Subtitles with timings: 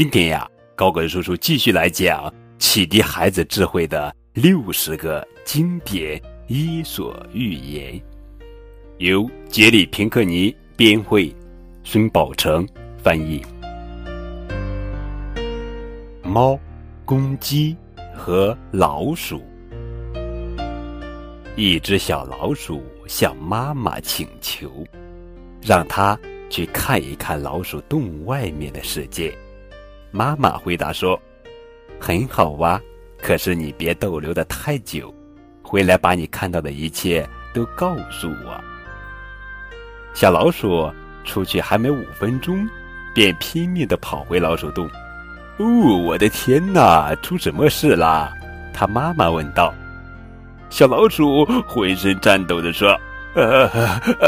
[0.00, 8.00] 今天呀，高个叔叔继续来讲启迪孩子智慧的六十个经典伊索寓言，
[8.96, 11.30] 由杰里平克尼编绘，
[11.84, 12.66] 孙宝成
[12.96, 13.42] 翻译。
[16.22, 16.58] 猫、
[17.04, 17.76] 公鸡
[18.16, 19.42] 和老鼠。
[21.56, 24.82] 一只小老鼠向妈妈请求，
[25.60, 29.30] 让它去看一看老鼠洞外面的世界。
[30.12, 31.20] 妈妈回答说
[32.00, 32.80] ：“很好哇，
[33.22, 35.14] 可是你别逗留的太久，
[35.62, 38.60] 回来把你看到的一切都告诉我。”
[40.12, 40.90] 小老鼠
[41.24, 42.68] 出去还没五分钟，
[43.14, 44.90] 便拼命的跑回老鼠洞。
[45.58, 45.66] “哦，
[46.04, 48.32] 我的天哪，出什么事啦？”
[48.74, 49.72] 他妈妈问道。
[50.70, 52.98] 小老鼠浑身颤抖的说
[53.34, 53.68] ：“呃，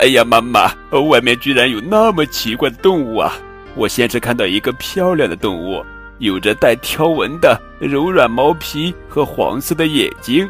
[0.00, 0.72] 哎呀，妈妈，
[1.10, 3.32] 外面居然有那么奇怪的动物啊！”
[3.74, 5.84] 我先是看到一个漂亮的动物，
[6.18, 10.48] 有着带条纹的柔软毛皮和黄色的眼睛。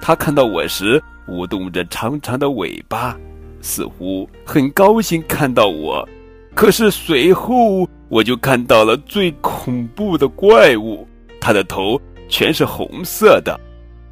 [0.00, 3.16] 它看到我时，舞动着长长的尾巴，
[3.60, 6.08] 似乎很高兴看到我。
[6.54, 11.06] 可是随后，我就看到了最恐怖的怪物，
[11.40, 13.58] 它的头全是红色的，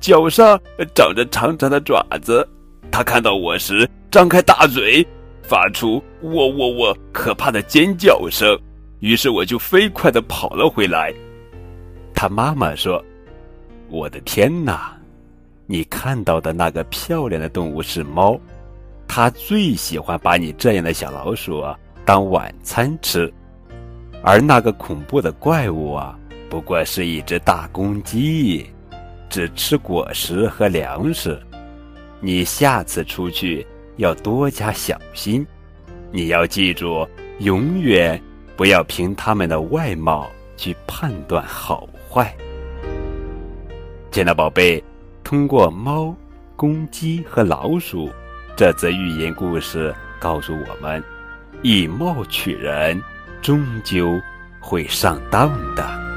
[0.00, 0.58] 脚上
[0.94, 2.46] 长着长长的爪子。
[2.90, 5.06] 它看到我时，张开大嘴。
[5.50, 8.56] 发出“喔喔喔”可怕的尖叫声，
[9.00, 11.12] 于是我就飞快地跑了回来。
[12.14, 13.04] 他妈妈说
[13.90, 14.96] ：“我的天哪，
[15.66, 18.38] 你看到的那个漂亮的动物是猫，
[19.08, 21.64] 它最喜欢把你这样的小老鼠
[22.04, 23.28] 当晚餐吃，
[24.22, 26.16] 而那个恐怖的怪物啊，
[26.48, 28.64] 不过是一只大公鸡，
[29.28, 31.36] 只吃果实和粮食。
[32.20, 33.66] 你下次出去。”
[34.00, 35.46] 要多加小心，
[36.10, 37.06] 你要记住，
[37.40, 38.18] 永远
[38.56, 40.26] 不要凭他们的外貌
[40.56, 42.34] 去判断好坏。
[44.10, 44.82] 亲爱宝贝，
[45.22, 46.16] 通过猫、
[46.56, 48.08] 公鸡和老鼠
[48.56, 51.04] 这则寓言故事，告诉我们，
[51.60, 52.98] 以貌取人，
[53.42, 54.18] 终究
[54.60, 56.09] 会上当的。